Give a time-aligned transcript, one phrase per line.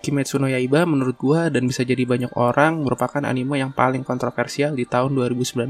[0.00, 4.72] Kimetsu no Yaiba menurut gua dan bisa jadi banyak orang merupakan anime yang paling kontroversial
[4.72, 5.68] di tahun 2019.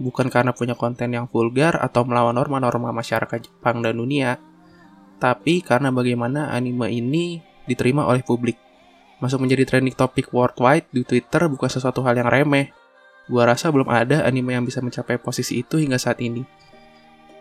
[0.00, 4.36] Bukan karena punya konten yang vulgar atau melawan norma-norma masyarakat Jepang dan dunia,
[5.16, 8.60] tapi karena bagaimana anime ini diterima oleh publik.
[9.20, 12.72] Masuk menjadi trending topik worldwide di Twitter bukan sesuatu hal yang remeh.
[13.28, 16.44] Gua rasa belum ada anime yang bisa mencapai posisi itu hingga saat ini.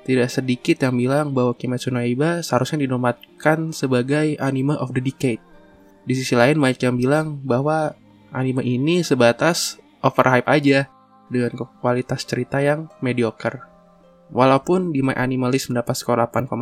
[0.07, 5.44] Tidak sedikit yang bilang bahwa Kimetsu no Yaiba seharusnya dinobatkan sebagai anime of the decade.
[6.04, 7.96] Di sisi lain banyak yang bilang bahwa
[8.32, 10.88] anime ini sebatas overhype aja
[11.30, 13.62] dengan kualitas cerita yang mediocre.
[14.30, 16.54] Walaupun di My Animalist mendapat skor 8,5,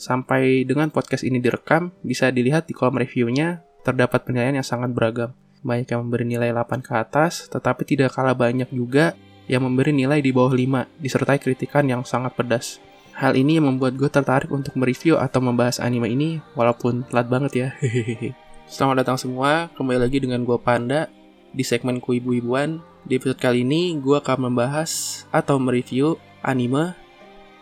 [0.00, 5.30] sampai dengan podcast ini direkam, bisa dilihat di kolom reviewnya terdapat penilaian yang sangat beragam.
[5.60, 9.14] Banyak yang memberi nilai 8 ke atas, tetapi tidak kalah banyak juga
[9.46, 12.82] yang memberi nilai di bawah 5, disertai kritikan yang sangat pedas.
[13.14, 17.52] Hal ini yang membuat gue tertarik untuk mereview atau membahas anime ini, walaupun telat banget
[17.52, 17.68] ya.
[18.70, 21.10] Selamat datang semua, kembali lagi dengan gue Panda
[21.50, 22.78] di segmen Kuibu-Ibuan.
[23.02, 26.94] Di episode kali ini, gue akan membahas atau mereview anime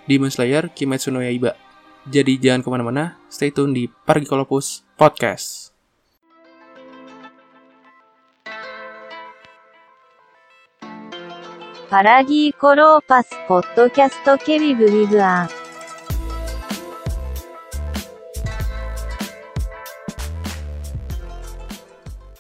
[0.05, 1.57] Demon Slayer Kimetsu no Yaiba.
[2.05, 5.73] Jadi jangan ke mana-mana, stay tune di Pargikolopus Podcast.
[11.89, 14.85] Paragi Kolopas Podcast Keribu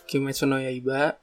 [0.08, 1.20] Kimetsu no Yaiba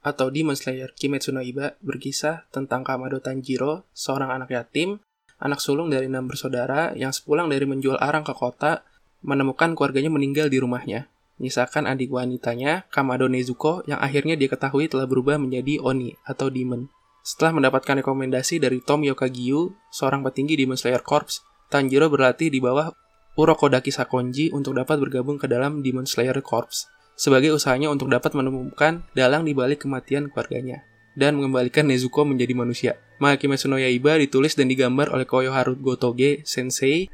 [0.00, 5.04] atau Demon Slayer Kimetsu no Yaiba berkisah tentang Kamado Tanjiro, seorang anak yatim,
[5.36, 8.88] anak sulung dari enam bersaudara yang sepulang dari menjual arang ke kota,
[9.20, 11.12] menemukan keluarganya meninggal di rumahnya.
[11.36, 16.88] Menyisakan adik wanitanya, Kamado Nezuko, yang akhirnya dia ketahui telah berubah menjadi Oni atau Demon.
[17.22, 22.90] Setelah mendapatkan rekomendasi dari Tom Yokagiyu, seorang petinggi Demon Slayer Corps, Tanjiro berlatih di bawah
[23.32, 26.90] Urokodaki Sakonji untuk dapat bergabung ke dalam Demon Slayer Corps
[27.22, 30.82] sebagai usahanya untuk dapat menemukan dalang di balik kematian keluarganya
[31.14, 32.92] dan mengembalikan Nezuko menjadi manusia.
[33.22, 37.06] Maka Kimetsu no Yaiba ditulis dan digambar oleh Koyoharu Gotoge Sensei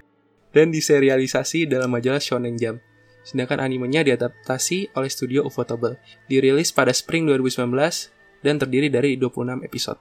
[0.57, 2.81] dan diserialisasi dalam majalah Shonen Jump.
[3.21, 6.01] Sedangkan animenya diadaptasi oleh studio Ufotable.
[6.25, 7.69] Dirilis pada spring 2019
[8.41, 10.01] dan terdiri dari 26 episode.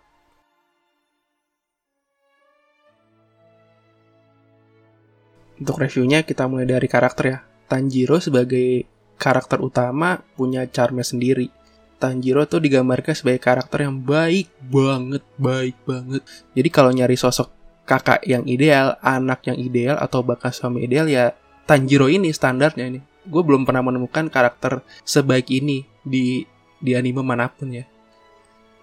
[5.59, 7.39] Untuk reviewnya kita mulai dari karakter ya.
[7.68, 11.50] Tanjiro sebagai karakter utama punya charmnya sendiri.
[11.97, 16.22] Tanjiro tuh digambarkan sebagai karakter yang baik banget, baik banget.
[16.53, 17.50] Jadi kalau nyari sosok
[17.89, 21.33] kakak yang ideal, anak yang ideal, atau bahkan suami ideal ya
[21.67, 23.00] Tanjiro ini standarnya ini.
[23.27, 26.47] Gue belum pernah menemukan karakter sebaik ini di
[26.79, 27.83] di anime mana pun ya.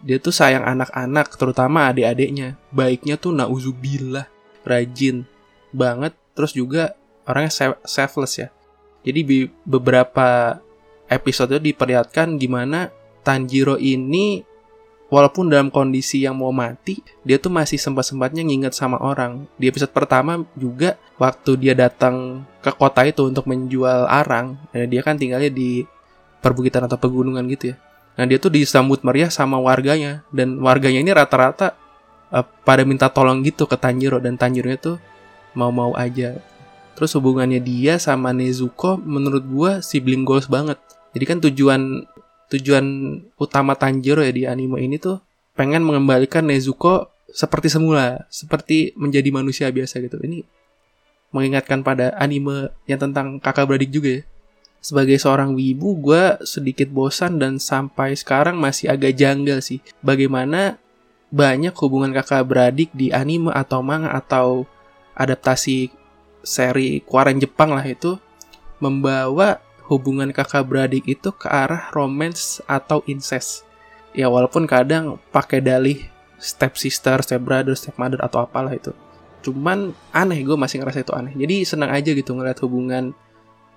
[0.04, 2.60] Dia tuh sayang anak-anak, terutama adik-adiknya.
[2.68, 4.28] Baiknya tuh nauzubillah,
[4.66, 5.24] rajin
[5.72, 6.12] banget.
[6.36, 6.92] Terus juga
[7.24, 8.48] orangnya selfless ya.
[9.04, 9.38] Jadi di
[9.68, 10.58] beberapa
[11.06, 12.88] episode itu diperlihatkan gimana
[13.20, 14.40] Tanjiro ini
[15.12, 19.46] walaupun dalam kondisi yang mau mati, dia tuh masih sempat-sempatnya nginget sama orang.
[19.60, 25.00] Di episode pertama juga waktu dia datang ke kota itu untuk menjual arang, ya dia
[25.04, 25.84] kan tinggalnya di
[26.42, 27.76] perbukitan atau pegunungan gitu ya.
[28.14, 31.74] Nah dia tuh disambut meriah sama warganya dan warganya ini rata-rata
[32.30, 34.96] uh, pada minta tolong gitu ke Tanjiro dan Tanjironya tuh
[35.54, 36.38] mau-mau aja.
[36.94, 40.78] Terus hubungannya dia sama Nezuko menurut gua sibling goals banget.
[41.14, 41.82] Jadi kan tujuan
[42.50, 42.86] tujuan
[43.34, 45.18] utama Tanjiro ya di anime ini tuh
[45.58, 50.22] pengen mengembalikan Nezuko seperti semula, seperti menjadi manusia biasa gitu.
[50.22, 50.46] Ini
[51.34, 54.24] mengingatkan pada anime yang tentang kakak beradik juga ya.
[54.84, 59.80] Sebagai seorang wibu, gue sedikit bosan dan sampai sekarang masih agak janggal sih.
[60.04, 60.76] Bagaimana
[61.32, 64.68] banyak hubungan kakak beradik di anime atau manga atau
[65.16, 65.90] adaptasi
[66.44, 68.20] seri keluaran Jepang lah itu
[68.78, 73.64] membawa hubungan kakak beradik itu ke arah romance atau incest.
[74.14, 76.04] Ya walaupun kadang pakai dalih
[76.38, 78.92] step sister, step brother, step mother atau apalah itu.
[79.44, 81.34] Cuman aneh gue masih ngerasa itu aneh.
[81.36, 83.12] Jadi senang aja gitu ngeliat hubungan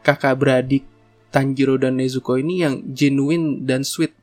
[0.05, 0.83] kakak beradik
[1.27, 4.15] Tanjiro dan Nezuko ini yang genuine dan sweet.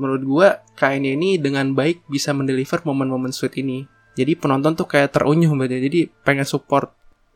[0.00, 3.86] Menurut gue kainnya ini dengan baik bisa mendeliver momen-momen sweet ini.
[4.18, 5.86] Jadi penonton tuh kayak terunyuh banget.
[5.86, 6.90] Jadi pengen support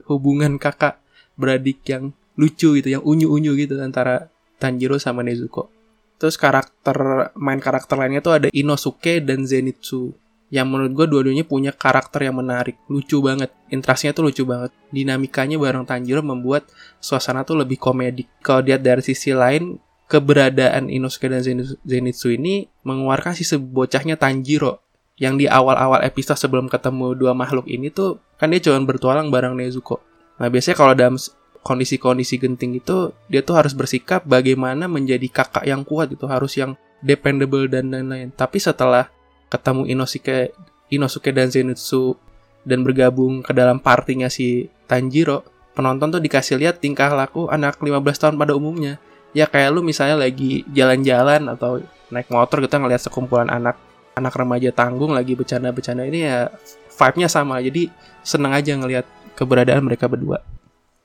[0.07, 1.01] hubungan kakak
[1.35, 5.71] beradik yang lucu gitu, yang unyu-unyu gitu antara Tanjiro sama Nezuko.
[6.19, 6.97] Terus karakter
[7.35, 10.15] main karakter lainnya tuh ada Inosuke dan Zenitsu.
[10.55, 13.51] Yang menurut gue dua-duanya punya karakter yang menarik, lucu banget.
[13.75, 14.71] Interaksinya tuh lucu banget.
[14.95, 16.71] Dinamikanya bareng Tanjiro membuat
[17.03, 18.31] suasana tuh lebih komedik.
[18.39, 21.43] Kalau lihat dari sisi lain, keberadaan Inosuke dan
[21.83, 24.85] Zenitsu ini mengeluarkan sisi bocahnya Tanjiro
[25.15, 29.55] yang di awal-awal episode sebelum ketemu dua makhluk ini tuh kan dia cuma bertualang bareng
[29.55, 30.03] Nezuko.
[30.43, 31.17] Nah biasanya kalau dalam
[31.65, 36.75] kondisi-kondisi genting itu dia tuh harus bersikap bagaimana menjadi kakak yang kuat gitu harus yang
[36.99, 38.35] dependable dan lain-lain.
[38.35, 39.07] Tapi setelah
[39.47, 40.51] ketemu Inosuke
[40.91, 42.19] Inosuke dan Zenitsu
[42.67, 45.47] dan bergabung ke dalam partinya si Tanjiro
[45.79, 48.99] penonton tuh dikasih lihat tingkah laku anak 15 tahun pada umumnya.
[49.35, 53.75] Ya kayak lu misalnya lagi jalan-jalan atau naik motor kita ngeliat sekumpulan anak
[54.15, 56.49] anak remaja tanggung lagi bercanda-bercanda ini ya
[56.95, 57.59] vibe-nya sama.
[57.61, 57.91] Jadi
[58.23, 60.41] seneng aja ngelihat keberadaan mereka berdua.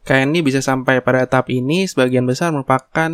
[0.05, 3.09] Kayak ini bisa sampai pada tahap ini sebagian besar merupakan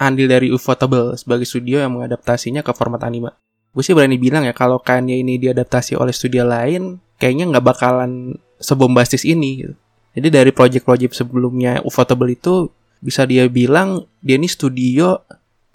[0.00, 3.32] andil dari Ufotable sebagai studio yang mengadaptasinya ke format anime.
[3.72, 8.36] Gue sih berani bilang ya kalau kayaknya ini diadaptasi oleh studio lain kayaknya nggak bakalan
[8.60, 9.74] sebombastis ini gitu.
[10.12, 12.68] Jadi dari project-project sebelumnya Ufotable itu
[13.00, 15.18] bisa dia bilang dia ini studio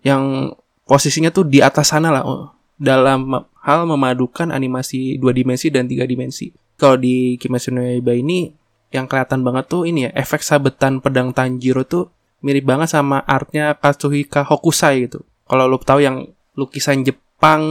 [0.06, 0.54] yang
[0.88, 3.34] posisinya tuh di atas sana lah oh, dalam
[3.66, 6.54] hal memadukan animasi dua dimensi dan tiga dimensi.
[6.78, 8.54] Kalau di Kimetsu no Yaiba ini
[8.94, 12.14] yang kelihatan banget tuh ini ya efek sabetan pedang Tanjiro tuh
[12.46, 15.26] mirip banget sama artnya Katsuhika Hokusai gitu.
[15.50, 17.62] Kalau lo tahu yang lukisan Jepang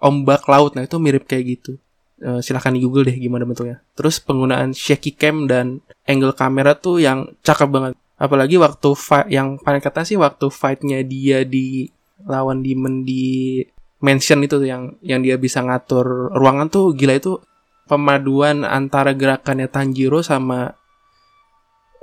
[0.00, 1.76] ombak laut nah itu mirip kayak gitu.
[2.18, 3.84] Uh, silahkan di Google deh gimana bentuknya.
[3.94, 9.56] Terus penggunaan shaky cam dan angle kamera tuh yang cakep banget apalagi waktu fight yang
[9.62, 11.86] paling kata sih waktu fightnya dia di
[12.26, 13.62] lawan demon di
[13.98, 17.42] mansion itu yang yang dia bisa ngatur ruangan tuh gila itu
[17.90, 20.76] pemaduan antara gerakannya Tanjiro sama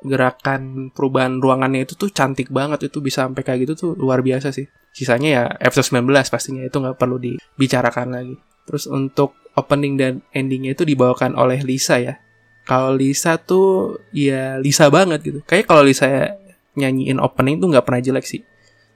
[0.05, 4.51] gerakan perubahan ruangannya itu tuh cantik banget itu bisa sampai kayak gitu tuh luar biasa
[4.51, 8.35] sih sisanya ya episode 19 pastinya itu nggak perlu dibicarakan lagi
[8.67, 12.19] terus untuk opening dan endingnya itu dibawakan oleh Lisa ya
[12.65, 15.39] kalau Lisa tuh ya Lisa banget gitu.
[15.45, 16.33] Kayak kalau Lisa
[16.73, 18.41] nyanyiin opening tuh nggak pernah jelek sih.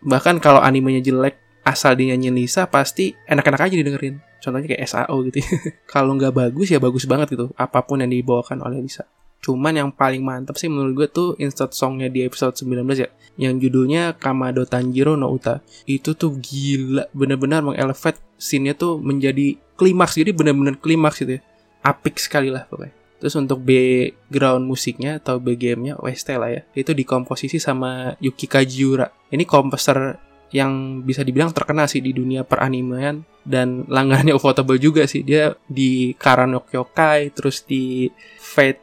[0.02, 1.38] Bahkan kalau animenya jelek
[1.70, 4.18] asal dinyanyiin Lisa pasti enak-enak aja didengerin.
[4.42, 5.46] Contohnya kayak SAO gitu.
[5.94, 7.54] kalau nggak bagus ya bagus banget gitu.
[7.54, 9.06] Apa pun yang dibawakan oleh Lisa.
[9.40, 13.10] Cuman yang paling mantap sih menurut gue tuh insert songnya di episode 19 ya.
[13.40, 15.64] Yang judulnya Kamado Tanjiro no Uta.
[15.88, 17.08] Itu tuh gila.
[17.16, 20.20] Bener-bener mengelevate scene-nya tuh menjadi klimaks.
[20.20, 21.42] Jadi bener-bener klimaks gitu ya.
[21.86, 22.96] Apik sekali lah pokoknya.
[23.20, 26.62] Terus untuk background musiknya atau BGM-nya OST lah ya.
[26.72, 29.12] Itu dikomposisi sama Yuki Kajiura.
[29.32, 35.22] Ini komposer yang bisa dibilang terkenal sih di dunia peranimean dan langganannya Ufotable juga sih.
[35.22, 38.10] Dia di Karanok Yokai, terus di
[38.42, 38.82] Fate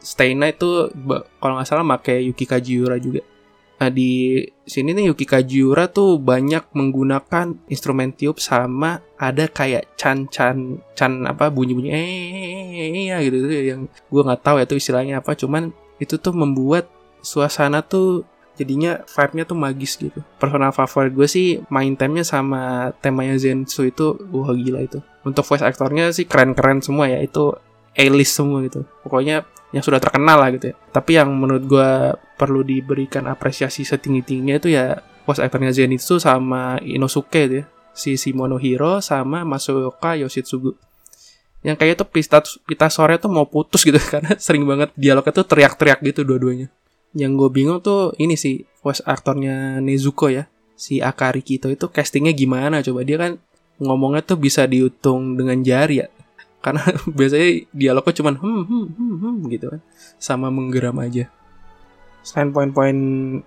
[0.00, 0.92] Stay Night tuh
[1.40, 3.24] kalau nggak salah pakai Yuki Kajiura juga.
[3.76, 10.32] Nah di sini nih Yuki Kajiura tuh banyak menggunakan instrumen tiup sama ada kayak chan
[10.32, 14.80] chan chan apa bunyi bunyi eh ya gitu tuh yang gue nggak tahu ya tuh
[14.80, 16.88] istilahnya apa cuman itu tuh membuat
[17.20, 18.24] suasana tuh
[18.56, 20.20] jadinya vibe-nya tuh magis gitu.
[20.40, 24.98] Personal favorit gue sih main temanya sama temanya Zensu itu wah gila itu.
[25.22, 27.52] Untuk voice aktornya sih keren-keren semua ya itu
[27.96, 28.84] A-list semua gitu.
[29.04, 30.74] Pokoknya yang sudah terkenal lah gitu ya.
[30.92, 31.90] Tapi yang menurut gue
[32.36, 37.66] perlu diberikan apresiasi setinggi-tingginya itu ya voice actornya Zenitsu sama Inosuke gitu ya.
[37.96, 40.76] Si Shimonohiro sama Masayoka Yoshitsugu.
[41.64, 42.38] Yang kayaknya tuh pita,
[42.68, 46.68] pita sore tuh mau putus gitu karena sering banget dialognya tuh teriak-teriak gitu dua-duanya.
[47.16, 50.44] Yang gue bingung tuh ini sih voice aktornya Nezuko ya.
[50.76, 52.84] Si Akari Kito itu castingnya gimana?
[52.84, 53.40] Coba dia kan
[53.80, 56.12] ngomongnya tuh bisa dihitung dengan jari ya.
[56.64, 56.84] Karena
[57.16, 59.80] biasanya dialognya cuma hmm, hmm, hmm, hmm gitu kan.
[60.20, 61.32] Sama menggeram aja.
[62.20, 62.96] Selain poin-poin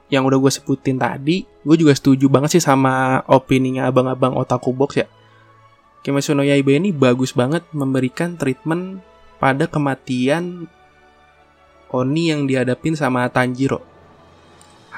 [0.09, 4.97] yang udah gue sebutin tadi gue juga setuju banget sih sama opininya abang-abang otaku box
[4.97, 5.07] ya.
[6.01, 9.03] Kimetsu no Yaiba ini bagus banget memberikan treatment
[9.38, 10.71] pada kematian
[11.89, 13.81] Oni yang dihadapin sama Tanjiro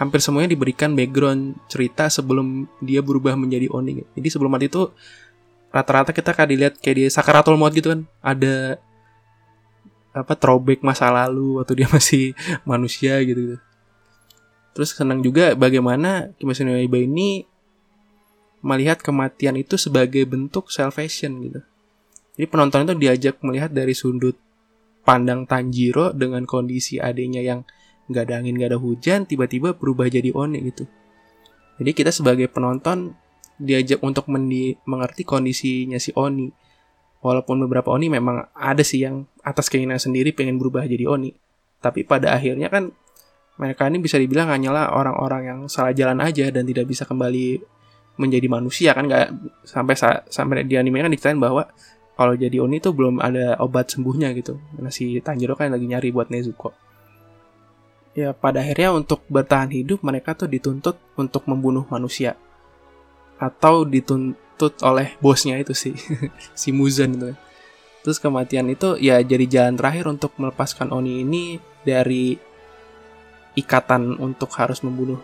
[0.02, 4.02] hampir semuanya diberikan background cerita sebelum dia berubah menjadi Oni.
[4.18, 4.90] Jadi sebelum mati itu
[5.70, 8.82] rata-rata kita kan dilihat kayak di sakaratul maut gitu kan ada
[10.12, 12.34] apa throwback masa lalu atau dia masih
[12.66, 13.58] manusia gitu, gitu.
[14.74, 17.46] Terus senang juga bagaimana Kimetsu no Yaiba ini
[18.66, 21.62] melihat kematian itu sebagai bentuk salvation gitu.
[22.42, 24.34] Jadi penonton itu diajak melihat dari sudut
[25.02, 27.66] pandang Tanjiro dengan kondisi adanya yang
[28.12, 30.86] nggak ada angin nggak ada hujan tiba-tiba berubah jadi Oni gitu.
[31.82, 33.16] Jadi kita sebagai penonton
[33.58, 36.50] diajak untuk mendi mengerti kondisinya si Oni.
[37.22, 41.34] Walaupun beberapa Oni memang ada sih yang atas keinginan sendiri pengen berubah jadi Oni.
[41.82, 42.94] Tapi pada akhirnya kan
[43.62, 47.62] mereka ini bisa dibilang hanyalah orang-orang yang salah jalan aja dan tidak bisa kembali
[48.18, 49.28] menjadi manusia kan nggak
[49.66, 49.96] sampai
[50.30, 51.70] sampai di anime kan diceritain bahwa
[52.22, 54.62] kalau jadi Oni tuh belum ada obat sembuhnya gitu.
[54.78, 56.70] Karena si Tanjiro kan lagi nyari buat Nezuko.
[58.14, 62.38] Ya pada akhirnya untuk bertahan hidup mereka tuh dituntut untuk membunuh manusia
[63.42, 65.98] atau dituntut oleh bosnya itu sih
[66.62, 67.34] si Muzan itu
[68.06, 72.38] terus kematian itu ya jadi jalan terakhir untuk melepaskan Oni ini dari
[73.58, 75.18] ikatan untuk harus membunuh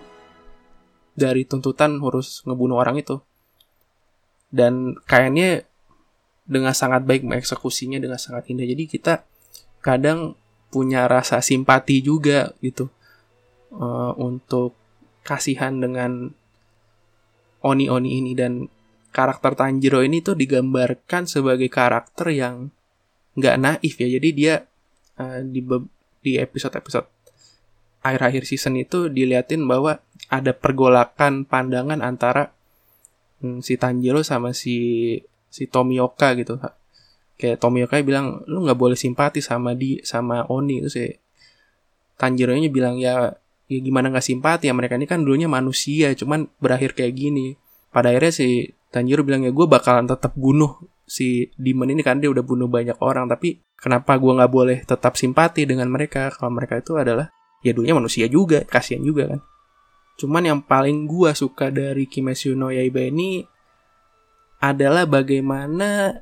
[1.14, 3.22] dari tuntutan harus ngebunuh orang itu
[4.50, 5.67] dan kayaknya
[6.48, 8.64] dengan sangat baik mengeksekusinya dengan sangat indah.
[8.64, 9.28] Jadi kita
[9.84, 10.40] kadang
[10.72, 12.88] punya rasa simpati juga gitu
[13.76, 14.74] uh, untuk
[15.28, 16.32] kasihan dengan
[17.62, 18.32] oni-oni ini.
[18.34, 18.72] Dan
[19.12, 22.72] karakter Tanjiro ini tuh digambarkan sebagai karakter yang
[23.36, 24.08] nggak naif ya.
[24.08, 24.64] Jadi dia
[25.20, 25.60] uh, di
[26.24, 27.18] di episode-episode
[28.08, 30.00] akhir-akhir season itu diliatin bahwa
[30.32, 32.56] ada pergolakan pandangan antara
[33.44, 34.76] hmm, si Tanjiro sama si
[35.48, 36.60] si Tomioka gitu
[37.38, 40.82] kayak Tomioka bilang lu nggak boleh simpati sama di sama Oni.
[40.82, 41.08] Itu sih
[42.18, 43.30] Tanjiro nya bilang ya
[43.70, 44.98] ya gimana nggak simpati ya mereka?
[44.98, 47.54] Ini kan dulunya manusia cuman berakhir kayak gini.
[47.94, 52.28] Pada akhirnya si Tanjiro bilang ya gue bakalan tetap bunuh si Demon ini kan dia
[52.28, 56.34] udah bunuh banyak orang tapi kenapa gue nggak boleh tetap simpati dengan mereka?
[56.34, 57.30] Kalau mereka itu adalah
[57.62, 59.40] ya dulunya manusia juga kasihan juga kan.
[60.18, 63.46] Cuman yang paling gue suka dari Kimetsu no Yaiba ini
[64.58, 66.22] adalah bagaimana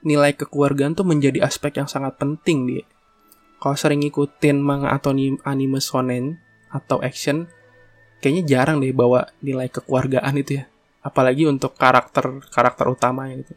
[0.00, 2.84] nilai kekeluargaan tuh menjadi aspek yang sangat penting dia.
[3.60, 5.12] Kalau sering ngikutin manga atau
[5.44, 6.40] anime shonen
[6.72, 7.44] atau action,
[8.24, 10.64] kayaknya jarang deh bawa nilai kekeluargaan itu ya.
[11.04, 13.54] Apalagi untuk karakter karakter utamanya gitu.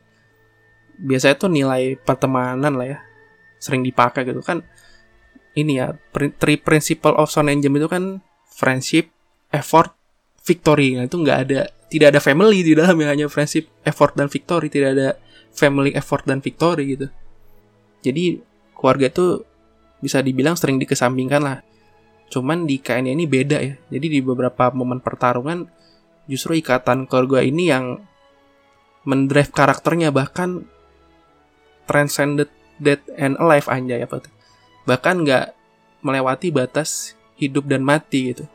[1.00, 3.00] Biasanya tuh nilai pertemanan lah ya,
[3.60, 4.64] sering dipakai gitu kan.
[5.54, 8.20] Ini ya, three principle of shonen jump itu kan
[8.52, 9.08] friendship,
[9.54, 9.96] effort,
[10.44, 11.00] victory.
[11.00, 14.66] Nah itu nggak ada, tidak ada family di dalam yang hanya friendship, effort dan victory.
[14.66, 15.14] Tidak ada
[15.54, 17.08] family effort dan victory gitu.
[18.02, 18.42] Jadi
[18.74, 19.46] keluarga itu
[20.02, 21.62] bisa dibilang sering dikesampingkan lah.
[22.34, 23.78] Cuman di KN ini beda ya.
[23.94, 25.70] Jadi di beberapa momen pertarungan
[26.26, 28.02] justru ikatan keluarga ini yang
[29.06, 30.66] mendrive karakternya bahkan
[31.86, 32.50] transcended
[32.82, 34.34] death and alive anjay apa tuh.
[34.90, 35.46] Bahkan nggak
[36.02, 38.50] melewati batas hidup dan mati gitu.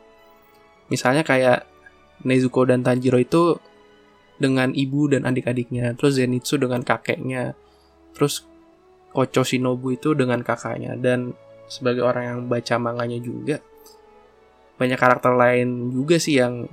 [0.91, 1.78] Misalnya kayak
[2.27, 3.59] Nezuko dan Tanjiro itu
[4.39, 7.59] dengan ibu dan adik-adiknya, terus Zenitsu dengan kakeknya,
[8.15, 8.47] terus
[9.11, 11.35] Kocho Shinobu itu dengan kakaknya dan
[11.67, 13.59] sebagai orang yang baca manganya juga
[14.79, 16.71] banyak karakter lain juga sih yang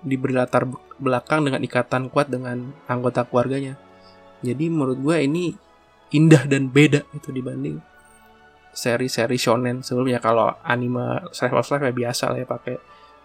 [0.00, 0.64] diberi latar
[0.96, 3.76] belakang dengan ikatan kuat dengan anggota keluarganya.
[4.40, 5.52] Jadi menurut gue ini
[6.14, 7.82] indah dan beda itu dibanding
[8.70, 12.76] seri-seri shonen sebelumnya kalau anime slice of life ya biasa lah ya pakai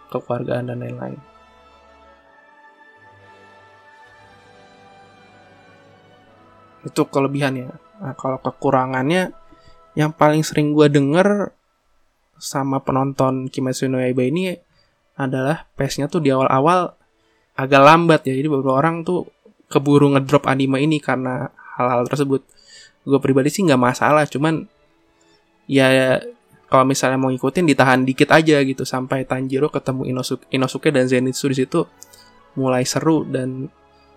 [0.09, 1.21] kekeluargaan dan lain-lain.
[6.85, 7.69] Itu kelebihannya.
[7.73, 9.33] Nah, kalau kekurangannya
[9.97, 11.51] yang paling sering gue denger
[12.35, 14.53] sama penonton Kimetsu no Yaiba ini
[15.15, 16.93] adalah pace-nya tuh di awal-awal
[17.55, 18.35] agak lambat ya.
[18.35, 19.25] Jadi beberapa orang tuh
[19.71, 21.49] keburu ngedrop anime ini karena
[21.79, 22.43] hal-hal tersebut.
[23.07, 24.67] Gue pribadi sih nggak masalah cuman
[25.65, 26.19] ya
[26.65, 31.47] kalau misalnya mau ngikutin ditahan dikit aja gitu sampai Tanjiro ketemu Inosuke, Inosuke dan Zenitsu
[31.47, 31.85] di situ
[32.57, 33.69] mulai seru dan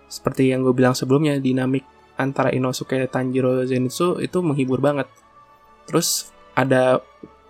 [0.09, 1.85] seperti yang gue bilang sebelumnya dinamik
[2.19, 5.07] antara Inosuke Tanjiro Zenitsu itu menghibur banget.
[5.87, 6.99] Terus ada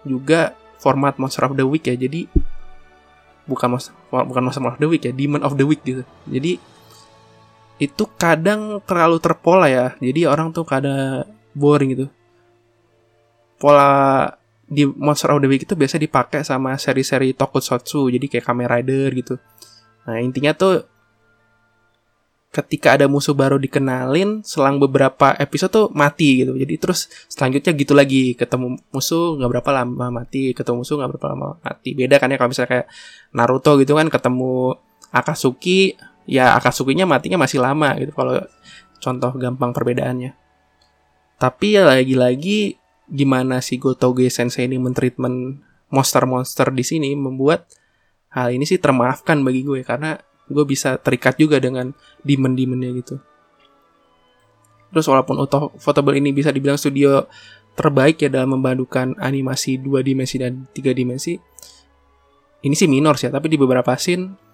[0.05, 1.97] juga format Monster of the Week ya.
[1.97, 2.29] Jadi
[3.49, 6.05] bukan monster, bukan Monster of the Week ya, Demon of the Week gitu.
[6.29, 6.61] Jadi
[7.81, 9.97] itu kadang terlalu terpola ya.
[9.97, 11.25] Jadi orang tuh kadang
[11.57, 12.05] boring gitu.
[13.57, 14.29] Pola
[14.69, 19.09] di Monster of the Week itu biasa dipakai sama seri-seri tokusatsu, jadi kayak Kamen Rider
[19.17, 19.35] gitu.
[20.05, 20.85] Nah, intinya tuh
[22.49, 26.57] ketika ada musuh baru dikenalin selang beberapa episode tuh mati gitu.
[26.57, 31.27] Jadi terus selanjutnya gitu lagi ketemu musuh nggak berapa lama mati ketemu musuh nggak berapa
[31.37, 31.93] lama mati.
[31.93, 32.87] Beda kan ya kalau misalnya kayak
[33.37, 34.73] Naruto gitu kan ketemu
[35.13, 35.93] Akatsuki
[36.25, 38.41] ya Akatsukinya matinya masih lama gitu kalau
[38.97, 40.33] contoh gampang perbedaannya.
[41.37, 42.75] Tapi ya lagi-lagi
[43.09, 47.65] gimana si Gotoge Sensei ini mentreatment monster-monster di sini membuat
[48.33, 49.81] hal ini sih termaafkan bagi gue.
[49.85, 50.17] Karena
[50.49, 51.93] gue bisa terikat juga dengan
[52.25, 53.15] demon-demonnya gitu.
[54.89, 57.29] Terus walaupun Auto Photable ini bisa dibilang studio
[57.77, 61.37] terbaik ya dalam membadukan animasi dua dimensi dan tiga dimensi,
[62.59, 64.49] ini sih minor sih, ya, tapi di beberapa scene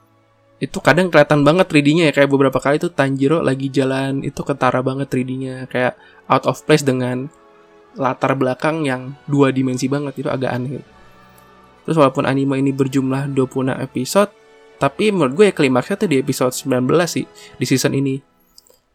[0.56, 4.80] itu kadang kelihatan banget 3D-nya ya kayak beberapa kali tuh Tanjiro lagi jalan itu ketara
[4.80, 6.00] banget 3D-nya kayak
[6.32, 7.28] out of place dengan
[8.00, 10.80] latar belakang yang dua dimensi banget itu agak aneh.
[11.84, 14.32] Terus walaupun anime ini berjumlah 26 episode,
[14.75, 18.20] tapi menurut gue ya klimaksnya tuh di episode 19 sih di season ini.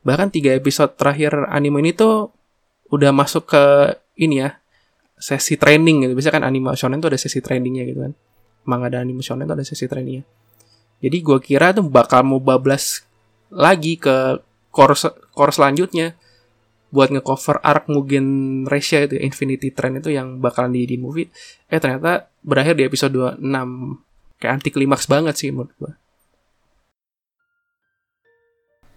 [0.05, 2.33] Bahkan tiga episode terakhir anime ini tuh
[2.93, 3.65] udah masuk ke
[4.21, 4.61] ini ya
[5.17, 6.13] sesi training gitu.
[6.17, 8.13] Biasanya kan anime shonen tuh ada sesi trainingnya gitu kan.
[8.69, 10.25] Manga dan anime shonen tuh ada sesi trainingnya.
[11.01, 13.05] Jadi gue kira tuh bakal mau bablas
[13.49, 14.41] lagi ke
[14.73, 14.97] core
[15.33, 16.17] core selanjutnya.
[16.91, 18.27] buat ngecover arc Mugen
[18.67, 21.31] Resha itu Infinity Train itu yang bakalan di, di movie
[21.71, 23.39] eh ternyata berakhir di episode 26
[24.41, 25.93] kayak anti klimaks banget sih menurut gue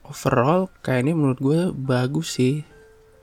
[0.08, 2.64] overall kayak ini menurut gue bagus sih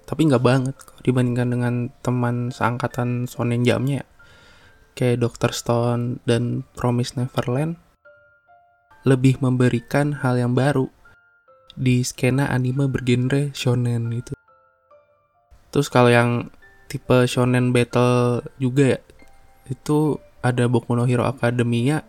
[0.05, 4.07] tapi nggak banget dibandingkan dengan teman seangkatan Shonen Jamnya ya.
[4.99, 7.79] kayak Doctor Stone dan Promise Neverland
[9.09, 10.93] lebih memberikan hal yang baru
[11.79, 14.37] di skena anime bergenre shonen gitu.
[15.73, 16.53] Terus kalau yang
[16.91, 19.01] tipe shonen battle juga ya,
[19.71, 22.03] itu ada Boku no Hero Academia.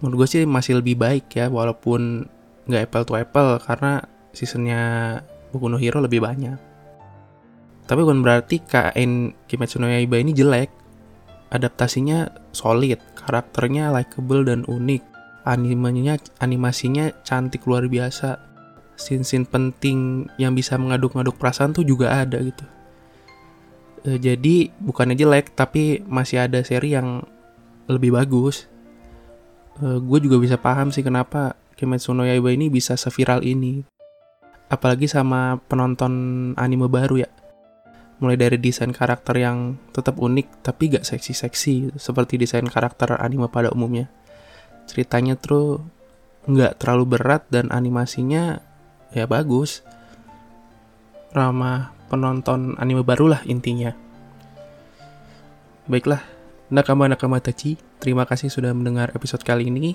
[0.00, 2.26] Menurut gue sih masih lebih baik ya, walaupun
[2.66, 4.02] nggak apple to apple karena
[4.34, 4.80] seasonnya
[5.54, 6.58] Boku no Hero lebih banyak.
[7.86, 10.68] Tapi bukan berarti KN Kimetsu no Yaiba ini jelek.
[11.46, 18.42] Adaptasinya solid, karakternya likable dan unik animenya animasinya cantik luar biasa
[18.98, 22.66] scene-scene penting yang bisa mengaduk-ngaduk perasaan tuh juga ada gitu
[24.02, 27.22] e, jadi bukannya jelek tapi masih ada seri yang
[27.86, 28.66] lebih bagus
[29.80, 33.84] e, gue juga bisa paham sih kenapa Kimetsu no Yaiba ini bisa seviral ini.
[34.72, 36.12] Apalagi sama penonton
[36.56, 37.30] anime baru ya.
[38.16, 43.68] Mulai dari desain karakter yang tetap unik tapi gak seksi-seksi seperti desain karakter anime pada
[43.76, 44.08] umumnya.
[44.88, 45.84] Ceritanya tuh
[46.46, 48.64] nggak terlalu berat dan animasinya
[49.12, 49.84] ya bagus.
[51.36, 53.92] Ramah penonton anime baru lah intinya.
[55.86, 56.35] Baiklah
[56.66, 59.94] nakama nakama tachi terima kasih sudah mendengar episode kali ini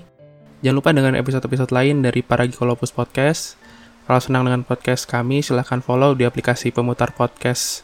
[0.63, 3.59] jangan lupa dengan episode-episode lain dari para Gikolopus Podcast
[4.07, 7.83] kalau senang dengan podcast kami silahkan follow di aplikasi pemutar podcast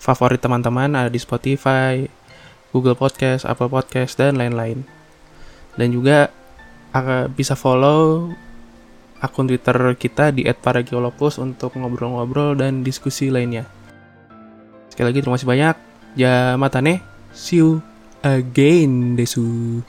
[0.00, 2.06] favorit teman-teman ada di Spotify,
[2.72, 4.86] Google Podcast, Apple Podcast, dan lain-lain
[5.76, 6.32] dan juga
[7.36, 8.32] bisa follow
[9.20, 13.66] akun Twitter kita di @parageolopus untuk ngobrol-ngobrol dan diskusi lainnya.
[14.88, 15.76] Sekali lagi terima kasih banyak.
[16.18, 17.17] Ya matane.
[17.32, 17.82] See you
[18.22, 19.82] again, Desu.